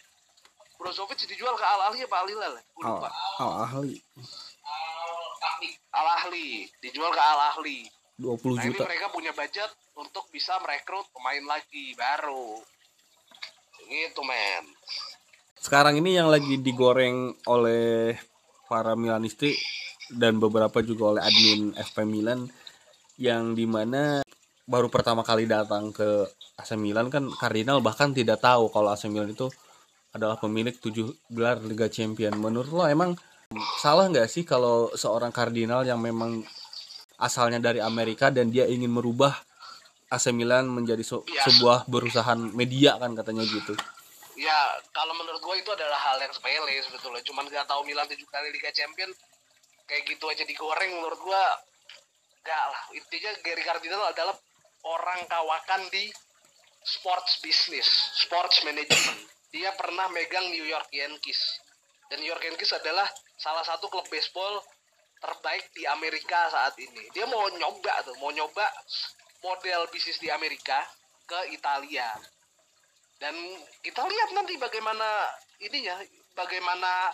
[0.78, 2.64] Brozovic dijual ke Al Ahli apa Al Hilal ya?
[2.86, 3.10] Al,
[3.42, 3.98] Al Ahli.
[5.90, 8.84] Al Ahli dijual ke Al Ahli 20 nah, juta.
[8.84, 12.60] Ini mereka punya budget untuk bisa merekrut pemain lagi baru.
[13.88, 14.66] Gitu, men.
[15.60, 18.16] Sekarang ini yang lagi digoreng oleh
[18.68, 19.56] para Milanisti
[20.12, 22.48] dan beberapa juga oleh admin FP Milan
[23.20, 24.24] yang di mana
[24.70, 29.34] baru pertama kali datang ke AC Milan kan Cardinal bahkan tidak tahu kalau AC Milan
[29.34, 29.50] itu
[30.14, 32.34] adalah pemilik tujuh gelar Liga Champion.
[32.38, 33.18] Menurut lo emang
[33.82, 36.46] salah nggak sih kalau seorang Cardinal yang memang
[37.20, 39.36] asalnya dari Amerika dan dia ingin merubah
[40.10, 41.46] AC Milan menjadi so ya.
[41.46, 43.78] sebuah perusahaan media kan katanya gitu.
[44.40, 47.22] Ya, kalau menurut gue itu adalah hal yang sepele sebetulnya.
[47.28, 49.12] Cuman gak tahu Milan tujuh kali Liga Champion
[49.84, 51.44] kayak gitu aja digoreng menurut gue
[52.48, 52.82] gak lah.
[52.96, 54.36] Intinya Gary Cardinal adalah
[54.88, 56.08] orang kawakan di
[56.82, 59.28] sports business, sports management.
[59.52, 61.60] Dia pernah megang New York Yankees.
[62.10, 63.06] Dan New York Yankees adalah
[63.38, 64.64] salah satu klub baseball
[65.20, 67.12] terbaik di Amerika saat ini.
[67.12, 68.66] Dia mau nyoba tuh, mau nyoba
[69.44, 70.80] model bisnis di Amerika
[71.28, 72.08] ke Italia.
[73.20, 73.36] Dan
[73.84, 75.28] kita lihat nanti bagaimana
[75.60, 76.00] ininya,
[76.34, 77.12] bagaimana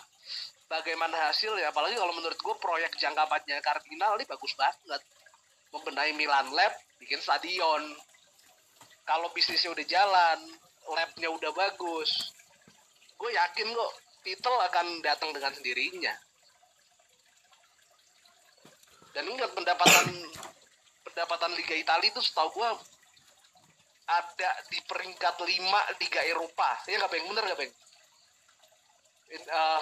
[0.70, 1.74] bagaimana hasilnya.
[1.74, 5.02] Apalagi kalau menurut gue proyek jangka panjang Cardinal ini bagus banget.
[5.74, 7.82] Membenahi Milan Lab, bikin stadion.
[9.02, 10.38] Kalau bisnisnya udah jalan,
[10.94, 12.34] labnya udah bagus,
[13.18, 13.92] gue yakin kok
[14.26, 16.14] titel akan datang dengan sendirinya
[19.16, 20.12] dan ingat pendapatan
[21.08, 22.76] pendapatan Liga Italia itu setahu gua
[24.06, 26.78] ada di peringkat 5 Liga Eropa.
[26.86, 27.24] Ya nggak Beng?
[27.26, 27.72] Bener nggak Beng?
[29.34, 29.80] In- eh,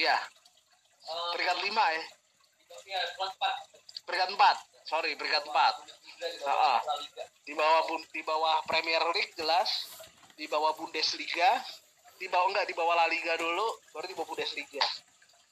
[0.00, 0.16] iya,
[1.34, 2.02] peringkat 5 ya.
[4.06, 4.56] Peringkat 4.
[4.86, 5.52] Sorry, peringkat 4.
[6.46, 6.78] Ah, ah.
[7.44, 9.68] Di bawah di bawah Premier League jelas,
[10.38, 11.60] di bawah Bundesliga,
[12.16, 14.80] di bawah enggak di bawah La Liga dulu, baru di bawah Bundesliga.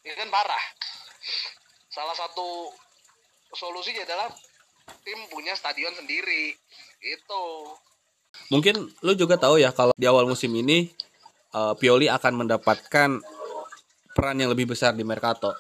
[0.07, 0.65] Ini kan parah.
[1.93, 2.73] Salah satu
[3.57, 4.29] solusinya adalah
[5.03, 6.55] tim punya stadion sendiri.
[7.01, 7.45] Itu.
[8.51, 10.91] Mungkin lu juga tahu ya kalau di awal musim ini
[11.55, 13.11] eh, Pioli akan mendapatkan
[14.15, 15.55] peran yang lebih besar di Mercato.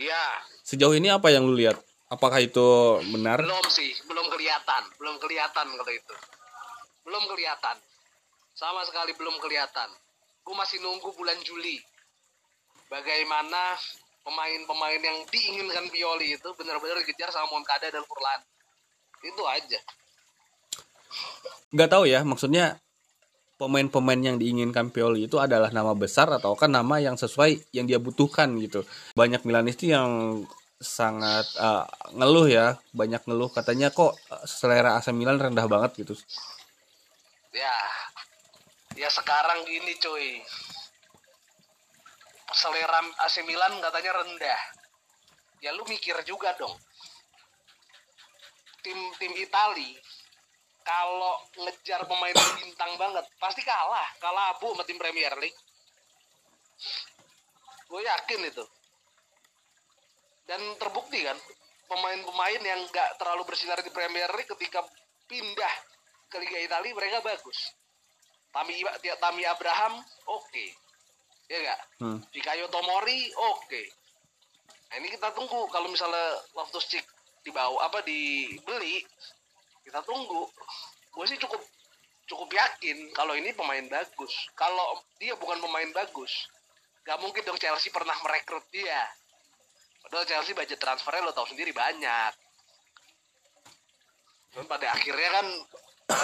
[0.00, 1.74] Iya, Sejauh ini apa yang lu lihat?
[2.14, 2.62] Apakah itu
[3.10, 3.42] benar?
[3.42, 6.14] belum sih, belum kelihatan, belum kelihatan kalau itu.
[7.02, 7.74] Belum kelihatan.
[8.54, 9.90] Sama sekali belum kelihatan.
[10.46, 11.82] Gue masih nunggu bulan Juli.
[12.86, 13.74] Bagaimana
[14.24, 18.40] pemain-pemain yang diinginkan Pioli itu benar-benar dikejar sama Moncada dan Furlan.
[19.24, 19.80] Itu aja.
[21.70, 22.78] Nggak tahu ya, maksudnya
[23.60, 28.00] pemain-pemain yang diinginkan Pioli itu adalah nama besar atau kan nama yang sesuai yang dia
[28.00, 28.88] butuhkan gitu.
[29.12, 30.42] Banyak Milanisti yang
[30.80, 31.84] sangat eh,
[32.16, 34.16] ngeluh ya, banyak ngeluh katanya kok
[34.48, 36.16] selera AC Milan rendah banget gitu.
[37.52, 37.76] Ya,
[38.96, 40.40] ya sekarang gini cuy.
[42.50, 44.60] Selera AC Milan katanya rendah.
[45.60, 46.74] Ya lu mikir juga dong.
[48.80, 50.00] Tim tim Itali
[50.80, 55.60] kalau ngejar pemain bintang banget pasti kalah, kalah abu sama tim Premier League.
[57.86, 58.64] Gue yakin itu.
[60.48, 61.38] Dan terbukti kan
[61.86, 64.82] pemain-pemain yang nggak terlalu bersinar di Premier League ketika
[65.30, 65.74] pindah
[66.30, 67.74] ke Liga Italia mereka bagus.
[68.50, 70.66] Tami Tami Abraham oke.
[71.50, 71.80] Ya enggak?
[71.98, 72.18] Hmm.
[72.30, 73.82] Fikayo Tomori oke.
[74.90, 77.02] Nah, ini kita tunggu kalau misalnya Loftus Cheek
[77.42, 79.02] dibawa apa dibeli
[79.82, 80.46] kita tunggu.
[81.10, 81.58] Gue sih cukup
[82.30, 84.30] cukup yakin kalau ini pemain bagus.
[84.54, 86.46] Kalau dia bukan pemain bagus,
[87.02, 89.10] gak mungkin dong Chelsea pernah merekrut dia.
[90.06, 92.32] Padahal Chelsea budget transfernya lo tau sendiri banyak.
[94.54, 95.46] Cuman pada akhirnya kan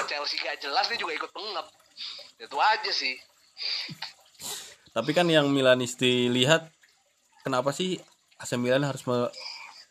[0.06, 1.66] Chelsea gak jelas dia juga ikut pengep.
[2.38, 3.18] Itu aja sih.
[4.96, 6.72] Tapi kan yang Milanisti lihat
[7.44, 8.00] kenapa sih
[8.40, 9.28] AC Milan harus me-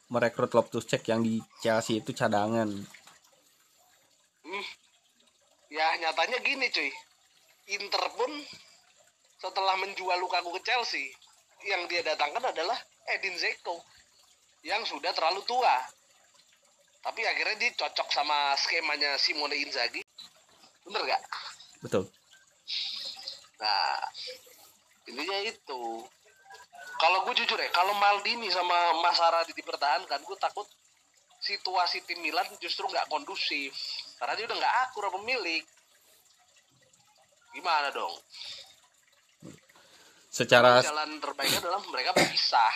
[0.09, 2.65] merekrut Loftus Cheek yang di Chelsea itu cadangan.
[4.41, 4.65] Hmm.
[5.69, 6.89] Ya nyatanya gini cuy.
[7.77, 8.33] Inter pun
[9.37, 11.13] setelah menjual Lukaku ke Chelsea,
[11.69, 12.77] yang dia datangkan adalah
[13.13, 13.77] Edin Zeko
[14.65, 15.85] yang sudah terlalu tua.
[17.05, 20.01] Tapi akhirnya dia cocok sama skemanya Simone Inzaghi.
[20.89, 21.21] Bener gak?
[21.85, 22.09] Betul.
[23.61, 24.01] Nah,
[25.09, 25.83] intinya itu.
[26.95, 30.67] Kalau gue jujur ya, kalau Maldini sama Mas Saradi dipertahankan, gue takut
[31.45, 33.75] situasi tim Milan justru nggak kondusif.
[34.17, 35.63] Karena dia udah nggak akur pemilik.
[37.53, 38.15] Gimana dong?
[40.33, 42.75] Secara Jalan terbaiknya adalah mereka berpisah.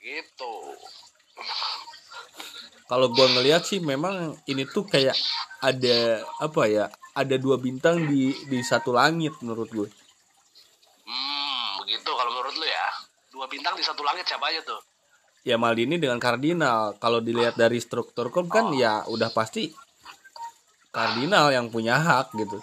[0.00, 0.54] Gitu.
[2.86, 5.18] kalau gua ngelihat sih memang ini tuh kayak
[5.60, 6.86] ada apa ya?
[7.12, 9.88] Ada dua bintang di di satu langit menurut gue.
[11.04, 12.88] Hmm, begitu kalau menurut lu ya.
[13.34, 14.80] Dua bintang di satu langit siapa aja tuh?
[15.48, 17.00] Ya Maldini dengan Cardinal.
[17.00, 19.72] Kalau dilihat dari struktur klub kan ya udah pasti
[20.92, 22.60] Cardinal yang punya hak gitu.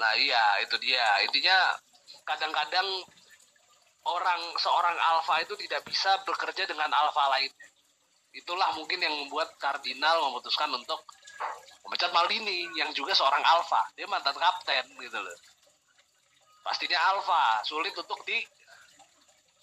[0.00, 1.76] Nah iya itu dia intinya
[2.24, 2.88] kadang-kadang
[4.06, 7.52] orang seorang alfa itu tidak bisa bekerja dengan alfa lain.
[8.32, 11.00] Itulah mungkin yang membuat kardinal memutuskan untuk
[11.88, 13.82] memecat Maldini yang juga seorang alfa.
[13.96, 15.36] Dia mantan kapten gitu loh.
[16.60, 18.20] Pastinya alfa, sulit untuk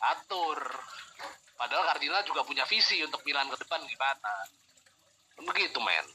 [0.04, 0.60] diatur.
[1.56, 4.34] Padahal kardinal juga punya visi untuk Milan ke depan gimana.
[5.40, 6.06] Begitu men.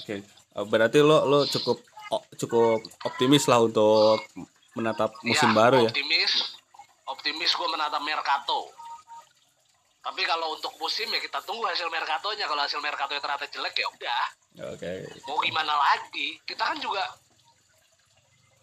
[0.00, 0.16] Oke.
[0.24, 1.84] Eh, Berarti lo lo cukup
[2.38, 4.24] cukup optimis lah untuk
[4.72, 5.90] menatap musim Ya, baru ya.
[5.90, 6.32] optimis
[7.04, 8.70] optimis gue menatap Mercato
[10.06, 13.88] tapi kalau untuk musim ya kita tunggu hasil Mercatonya kalau hasil Mercato ternyata jelek ya
[13.90, 14.22] udah
[14.70, 14.92] Oke.
[15.26, 17.02] mau gimana lagi kita kan juga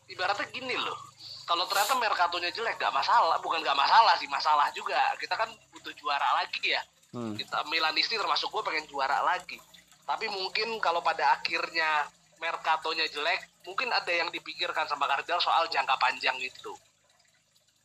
[0.07, 0.95] ibaratnya gini loh
[1.43, 3.35] kalau ternyata Mercatonya jelek gak masalah.
[3.43, 4.99] Bukan gak masalah sih masalah juga.
[5.19, 6.81] Kita kan butuh juara lagi ya.
[7.13, 7.37] Hmm.
[7.37, 9.61] kita Milanisti termasuk gue pengen juara lagi.
[10.01, 12.09] Tapi mungkin kalau pada akhirnya
[12.41, 16.73] Mercatonya jelek mungkin ada yang dipikirkan sama Cardinal soal jangka panjang itu.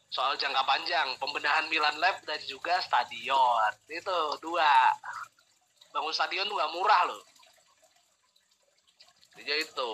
[0.08, 1.14] Soal jangka panjang.
[1.20, 3.70] Pembenahan Milan Lab dan juga stadion.
[3.86, 4.90] Itu dua.
[5.92, 7.22] Bangun stadion tuh gak murah loh.
[9.38, 9.92] Jadi itu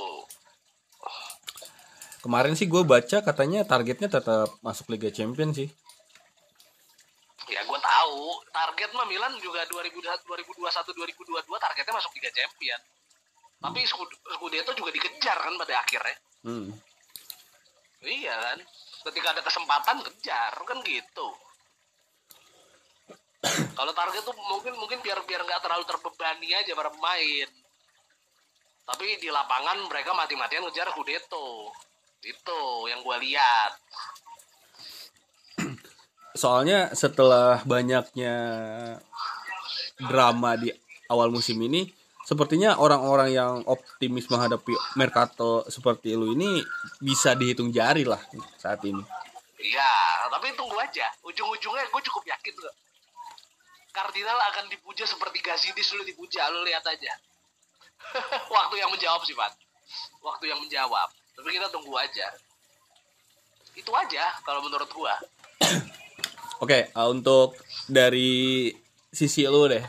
[2.24, 5.68] Kemarin sih gue baca katanya targetnya tetap masuk Liga Champions sih.
[7.52, 8.40] ya gue tahu.
[8.48, 12.80] Target mah Milan juga 2021 2022 targetnya masuk Liga Champion.
[13.60, 16.16] Tapi Scud- Scudetto juga dikejar kan pada akhirnya.
[16.48, 16.72] Hmm.
[18.00, 18.58] iya kan?
[19.04, 20.52] Ketika ada kesempatan kejar.
[20.64, 21.28] Kan gitu.
[23.76, 27.48] Kalau target tuh mungkin mungkin biar biar nggak terlalu terbebani aja para pemain.
[28.88, 31.68] Tapi di lapangan mereka mati-matian ngejar Scudetto
[32.24, 33.72] itu yang gua lihat
[36.34, 38.34] Soalnya setelah banyaknya
[40.02, 40.66] drama di
[41.06, 41.86] awal musim ini,
[42.26, 46.58] sepertinya orang-orang yang optimis menghadapi Mercato seperti lu ini
[46.98, 48.18] bisa dihitung jari lah
[48.58, 48.98] saat ini.
[49.62, 49.92] Iya,
[50.26, 51.06] tapi tunggu aja.
[51.22, 52.74] Ujung-ujungnya gue cukup yakin kok.
[53.94, 57.14] Cardinal akan dipuja seperti Gazidis dulu dipuja, lu lihat aja.
[58.58, 59.54] Waktu yang menjawab sih, Pak.
[60.18, 61.14] Waktu yang menjawab.
[61.34, 62.30] Tapi kita tunggu aja.
[63.74, 65.14] Itu aja kalau menurut gua.
[66.64, 67.58] Oke, uh, untuk
[67.90, 68.70] dari
[69.10, 69.82] sisi lu deh,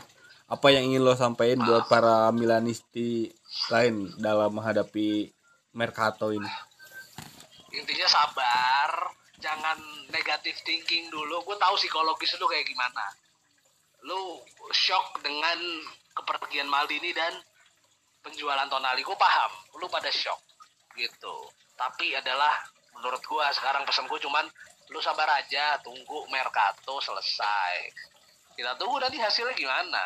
[0.50, 3.30] apa yang ingin lo sampaikan buat para Milanisti
[3.70, 5.30] lain dalam menghadapi
[5.78, 6.50] Mercato ini?
[7.74, 8.90] Intinya sabar,
[9.38, 9.78] jangan
[10.10, 11.46] negatif thinking dulu.
[11.46, 13.04] Gue tahu psikologis lu kayak gimana.
[14.06, 14.42] Lu
[14.74, 15.58] shock dengan
[16.14, 17.34] kepergian Maldini dan
[18.22, 19.06] penjualan Tonali.
[19.06, 20.45] Gue paham, lu pada shock
[20.96, 21.36] gitu.
[21.76, 22.52] Tapi adalah
[22.96, 24.48] menurut gua sekarang pesan gue cuman
[24.88, 27.92] lu sabar aja, tunggu Mercato selesai.
[28.56, 30.04] Kita tunggu nanti hasilnya gimana.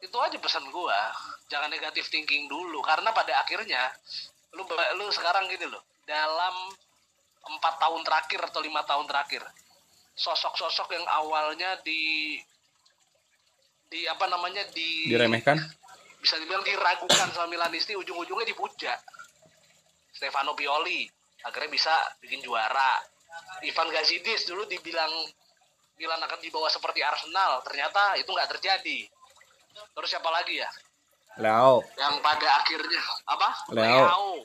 [0.00, 1.10] Itu aja pesan gua.
[1.48, 3.88] Jangan negatif thinking dulu karena pada akhirnya
[4.54, 4.66] lu
[4.98, 6.74] lu sekarang gini loh dalam
[7.46, 9.42] empat tahun terakhir atau lima tahun terakhir
[10.18, 12.36] sosok-sosok yang awalnya di
[13.90, 15.58] di apa namanya di Diremehkan?
[16.20, 18.92] bisa dibilang diragukan sama Milanisti ujung-ujungnya dipuja
[20.20, 21.08] Stefano Pioli
[21.40, 23.00] akhirnya bisa bikin juara.
[23.64, 25.08] Ivan Gazidis dulu dibilang
[25.96, 29.08] Milan akan dibawa seperti Arsenal ternyata itu nggak terjadi.
[29.96, 30.68] Terus siapa lagi ya?
[31.40, 31.80] Leo.
[31.96, 33.00] yang pada akhirnya
[33.32, 33.48] apa?
[33.72, 34.44] Leao.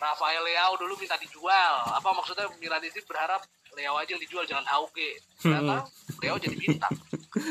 [0.00, 1.74] Rafael Leao dulu minta dijual.
[1.92, 3.44] Apa maksudnya Milanisti berharap
[3.76, 5.20] Leao aja yang dijual jangan Hauge?
[5.44, 5.84] Ternyata
[6.24, 6.94] Leao jadi bintang.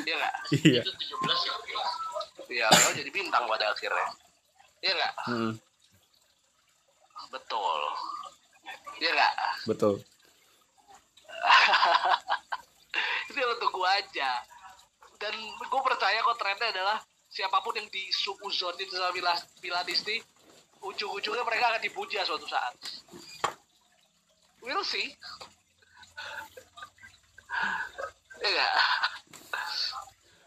[0.08, 0.36] Iya nggak?
[0.65, 0.82] Iya.
[2.49, 4.08] iya Leao jadi bintang pada akhirnya.
[4.82, 5.13] Iya nggak?
[5.30, 5.52] Hmm,
[7.34, 7.82] betul
[9.02, 9.34] iya nggak
[9.67, 9.93] betul.
[13.28, 14.32] itu yang untuk gue aja
[15.19, 20.22] dan gue percaya kok trennya adalah siapa pun yang di suuzonin sama Mila- Milanisti
[20.84, 22.78] ujung-ujungnya mereka akan dipuja suatu saat
[24.62, 25.12] we'll see
[28.43, 28.74] ya nggak?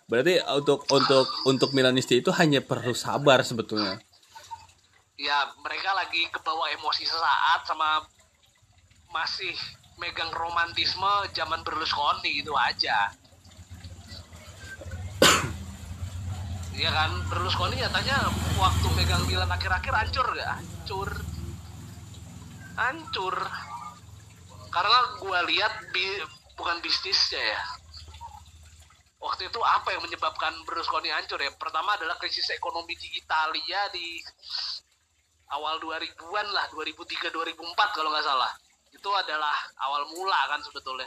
[0.06, 3.98] Berarti untuk untuk untuk Milanisti itu hanya perlu sabar sebetulnya.
[5.16, 8.04] Ya mereka lagi kebawa emosi sesaat sama
[9.08, 9.56] masih
[9.96, 13.10] megang romantisme zaman Berlusconi gitu aja.
[16.76, 17.08] Iya kan?
[17.32, 18.28] Berlusconi nyatanya
[18.60, 20.60] waktu megang Milan akhir-akhir hancur gak?
[20.60, 21.08] Hancur.
[22.76, 23.36] Hancur.
[24.68, 26.20] Karena gua lihat bi-
[26.52, 27.62] bukan bisnisnya ya.
[29.16, 31.48] Waktu itu apa yang menyebabkan Berlusconi hancur ya?
[31.56, 34.20] Pertama adalah krisis ekonomi di Italia di
[35.54, 38.52] awal 2000-an lah 2003 2004 kalau nggak salah.
[38.90, 39.54] Itu adalah
[39.86, 41.06] awal mula kan sebetulnya.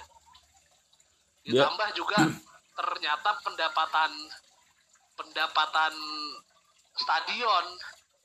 [1.44, 2.18] Dia- ditambah juga
[2.80, 4.12] ternyata pendapatan
[5.20, 5.94] pendapatan
[6.96, 7.66] stadion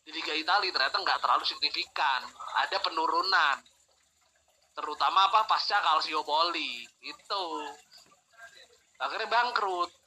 [0.05, 2.23] di Liga Italia ternyata nggak terlalu signifikan.
[2.63, 3.57] Ada penurunan
[4.75, 5.47] terutama apa?
[5.51, 6.87] Pasca Calciopoli.
[7.03, 7.47] Itu.
[9.03, 10.04] Akhirnya bangkrut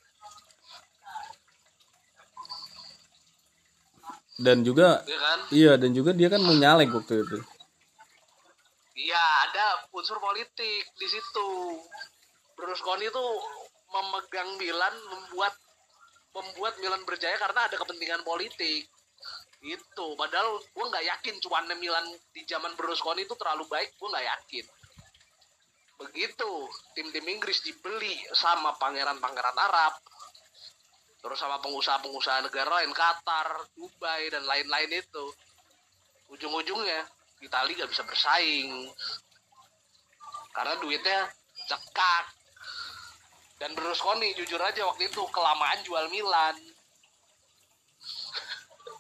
[4.38, 7.38] Dan juga ya kan iya dan juga dia kan mau nyalek waktu itu.
[8.98, 11.50] Iya, ada unsur politik di situ.
[12.58, 13.26] Berlusconi itu
[13.94, 15.54] memegang Milan, membuat
[16.34, 18.90] membuat Milan berjaya karena ada kepentingan politik.
[19.62, 24.28] Itu, padahal gue nggak yakin cuannya Milan di zaman Berlusconi itu terlalu baik, gue nggak
[24.28, 24.66] yakin.
[25.98, 26.52] Begitu
[26.94, 29.98] tim-tim Inggris dibeli sama pangeran-pangeran Arab,
[31.22, 35.26] terus sama pengusaha-pengusaha negara lain, Qatar, Dubai dan lain-lain itu,
[36.32, 37.08] ujung-ujungnya
[37.38, 38.90] Itali gak bisa bersaing.
[40.54, 41.30] Karena duitnya
[41.70, 42.26] cekak
[43.62, 46.56] dan Berlusconi jujur aja waktu itu kelamaan jual Milan.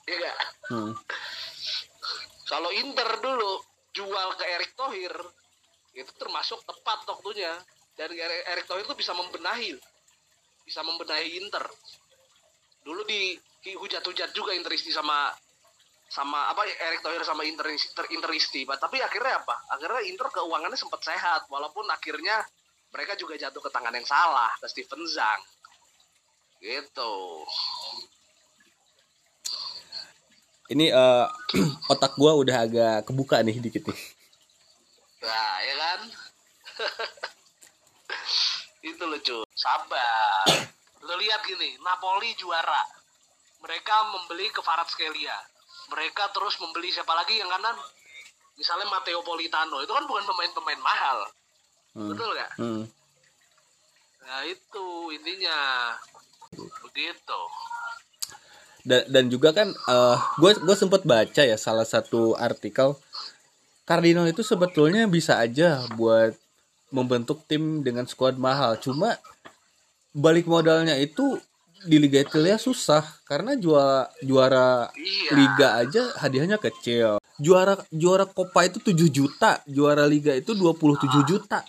[0.07, 0.37] Iya gak?
[0.71, 0.95] Hmm.
[2.47, 3.59] Kalau Inter dulu
[3.91, 5.11] jual ke Erick Thohir
[5.91, 7.51] itu termasuk tepat waktunya.
[7.99, 9.75] Dan Erick Erick Thohir itu bisa membenahi
[10.67, 11.63] bisa membenahi Inter
[12.87, 13.35] dulu di
[13.67, 15.27] hujat-hujat juga Interisti sama
[16.07, 21.03] sama apa Erick Thohir sama Inter, Inter Interisti tapi akhirnya apa akhirnya Inter keuangannya sempat
[21.03, 22.47] sehat walaupun akhirnya
[22.95, 25.41] mereka juga jatuh ke tangan yang salah ke Steven Zhang
[26.63, 27.43] gitu
[30.67, 31.25] ini eh,
[31.91, 33.99] otak gua udah agak kebuka nih dikit nih.
[35.23, 35.99] Nah, ya kan?
[38.91, 39.37] itu lucu.
[39.55, 40.43] Sabar.
[41.07, 42.83] Lo lihat gini, Napoli juara.
[43.63, 45.37] Mereka membeli ke Kvaratskhelia.
[45.87, 47.79] Mereka terus membeli siapa lagi yang kanan?
[48.59, 49.79] Misalnya Matteo Politano.
[49.79, 51.17] Itu kan bukan pemain-pemain mahal.
[51.95, 52.09] Hmm.
[52.11, 52.51] Betul nggak?
[52.59, 52.83] Hmm.
[54.27, 54.85] Nah, itu
[55.15, 55.57] intinya.
[56.83, 57.41] Begitu.
[58.87, 59.71] Dan, dan juga kan
[60.39, 62.95] gue gue sempat baca ya salah satu artikel
[63.83, 66.35] Cardinal itu sebetulnya bisa aja buat
[66.91, 68.75] membentuk tim dengan skuad mahal.
[68.79, 69.15] Cuma
[70.17, 71.37] balik modalnya itu
[71.85, 75.31] di Liga Italia susah karena juara juara Iya.
[75.37, 77.21] liga aja hadiahnya kecil.
[77.37, 81.61] Juara juara Copa itu 7 juta, juara liga itu 27 juta.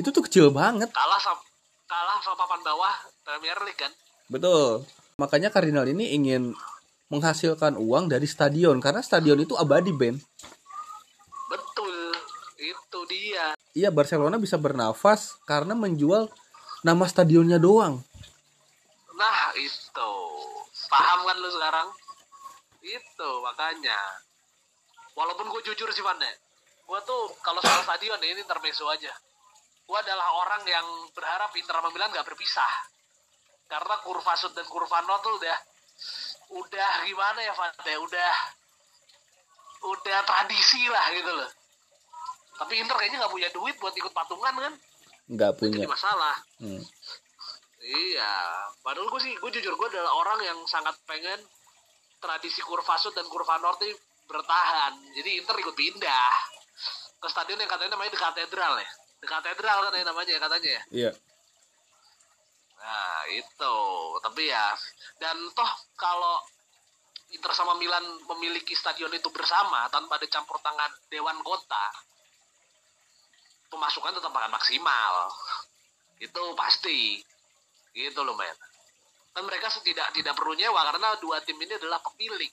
[0.00, 0.88] Itu tuh kecil banget.
[0.96, 1.44] Kalah sama
[1.84, 3.92] kalah sama papan bawah Premier League kan?
[4.32, 4.88] Betul.
[5.20, 6.56] Makanya Cardinal ini ingin
[7.12, 10.16] menghasilkan uang dari stadion karena stadion itu abadi, Ben.
[11.52, 12.16] Betul.
[12.56, 13.52] Itu dia.
[13.76, 16.32] Iya, Barcelona bisa bernafas karena menjual
[16.80, 18.00] nama stadionnya doang.
[19.16, 20.12] Nah, itu.
[20.88, 21.88] Paham kan lu sekarang?
[22.80, 24.00] Itu makanya.
[25.12, 26.32] Walaupun gue jujur sih, Van, ya.
[26.88, 29.12] Gue tuh kalau soal stadion ini intermezzo aja.
[29.84, 32.72] Gue adalah orang yang berharap Inter Milan gak berpisah.
[33.70, 35.58] Karena kurva sud dan kurva nol tuh udah
[36.50, 37.70] udah gimana ya, Van?
[37.86, 37.98] ya?
[38.02, 38.32] Udah
[39.80, 41.50] udah tradisi lah gitu loh.
[42.58, 44.74] Tapi Inter kayaknya nggak punya duit buat ikut patungan kan?
[45.30, 45.86] Nggak Jadi punya.
[45.86, 46.36] masalah.
[46.58, 46.82] Hmm.
[47.80, 48.34] Iya,
[48.84, 51.40] padahal gue sih, gue jujur gue adalah orang yang sangat pengen
[52.20, 53.96] tradisi kurva sud dan kurva north ini
[54.28, 54.92] bertahan.
[55.16, 56.34] Jadi Inter ikut pindah
[57.20, 58.90] ke stadion yang katanya namanya The Katedral ya.
[59.24, 60.82] The Katedral kan ya namanya ya katanya ya.
[60.92, 61.12] Iya.
[62.80, 63.76] Nah itu,
[64.24, 64.76] tapi ya
[65.20, 66.40] dan toh kalau
[67.30, 71.86] Inter sama Milan memiliki stadion itu bersama tanpa ada campur tangan Dewan Kota,
[73.70, 75.30] pemasukan tetap akan maksimal.
[76.18, 77.22] Itu pasti.
[77.94, 78.56] Gitu loh men.
[79.30, 82.50] Dan mereka tidak tidak perlu nyewa karena dua tim ini adalah pemilik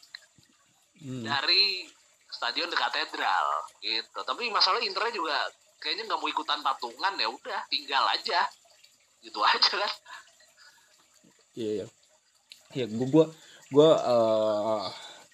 [0.97, 1.21] Hmm.
[1.21, 1.85] dari
[2.33, 3.47] stadion The Katedral
[3.85, 4.19] gitu.
[4.25, 5.37] Tapi masalah Internya juga
[5.77, 8.41] kayaknya nggak mau ikutan patungan ya udah tinggal aja
[9.21, 9.93] gitu aja kan.
[11.57, 11.85] Iya, iya.
[12.73, 13.25] Ya, gua gua
[13.73, 14.83] gua eh,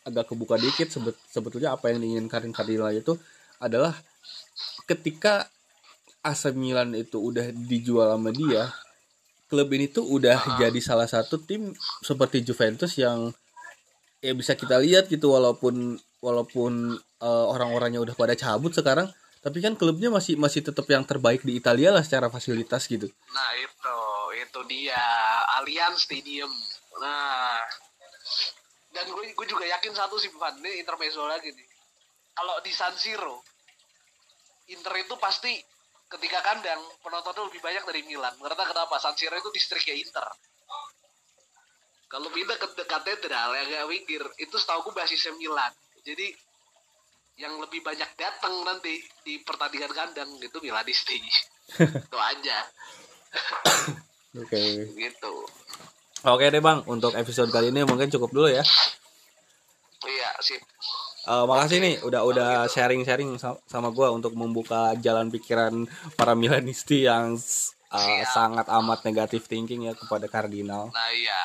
[0.07, 3.15] agak kebuka dikit sebet, sebetulnya apa yang diinginkan Cardinal itu
[3.59, 3.95] adalah
[4.83, 5.47] ketika
[6.23, 8.71] AC Milan itu udah dijual sama dia,
[9.51, 13.35] klub ini tuh udah jadi salah satu tim seperti Juventus yang
[14.23, 19.11] ya bisa kita lihat gitu walaupun walaupun eh, orang-orangnya udah pada cabut sekarang,
[19.43, 23.11] tapi kan klubnya masih masih tetap yang terbaik di Italia lah secara fasilitas gitu.
[23.11, 23.97] Nah itu,
[24.39, 25.03] itu dia
[25.59, 26.47] Allianz Stadium.
[27.03, 27.59] Nah,
[28.95, 31.67] dan gue gue juga yakin satu sih Van, ini intermezzo lagi nih.
[32.33, 33.43] Kalau di San Siro,
[34.71, 35.59] Inter itu pasti
[36.17, 38.33] ketika kandang penontonnya lebih banyak dari Milan.
[38.37, 38.95] Karena kenapa?
[39.01, 40.25] San Siro itu distriknya Inter.
[42.09, 45.73] Kalau pindah ke katedral yang gak mikir, itu setahu basisnya Milan.
[46.05, 46.29] Jadi
[47.41, 51.17] yang lebih banyak datang nanti di pertandingan kandang itu Milanisti.
[51.81, 52.57] itu aja
[54.41, 54.93] Oke.
[54.93, 55.33] gitu.
[56.23, 58.63] Oke deh Bang, untuk episode kali ini mungkin cukup dulu ya.
[60.03, 60.59] Iya sih.
[61.23, 65.87] Eh, makasih nih udah udah sharing-sharing sa- sama gua untuk membuka jalan pikiran
[66.19, 68.27] para Milanisti yang uh, Siap.
[68.27, 70.91] sangat amat negatif thinking ya kepada Cardinal.
[70.91, 71.43] Nah iya.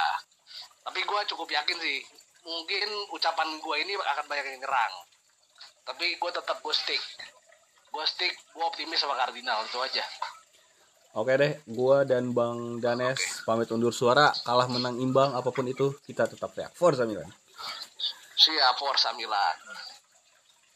[0.82, 2.02] Tapi gue cukup yakin sih.
[2.42, 4.94] Mungkin ucapan gue ini akan banyak yang nyerang.
[5.86, 7.02] Tapi gue tetap gue stick.
[7.92, 10.02] Gue stick, gue optimis sama Cardinal itu aja.
[11.16, 14.28] Oke deh, gua dan Bang Danes pamit undur suara.
[14.44, 17.32] Kalah menang imbang apa pun itu kita tetap teriak Forza Milan.
[18.38, 19.56] Siap Forza Milan.